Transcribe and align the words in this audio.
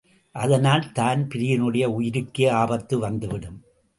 அதனால் 0.35 0.85
தான்பிரீனுடைய 0.95 1.85
உயிருக்கே 1.97 2.49
ஆபத்து 2.49 2.99
வந்துவிடும். 2.99 3.59